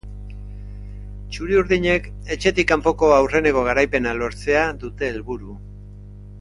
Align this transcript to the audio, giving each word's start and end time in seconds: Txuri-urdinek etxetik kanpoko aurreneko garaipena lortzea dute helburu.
Txuri-urdinek 1.35 2.07
etxetik 2.37 2.69
kanpoko 2.73 3.11
aurreneko 3.19 3.65
garaipena 3.71 4.17
lortzea 4.25 4.65
dute 4.87 5.15
helburu. 5.15 5.55